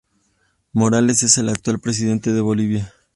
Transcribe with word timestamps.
Morales 0.73 1.21
es 1.21 1.37
el 1.37 1.49
actual 1.49 1.79
presidente 1.79 2.33
de 2.33 2.41
Bolivia. 2.41 2.91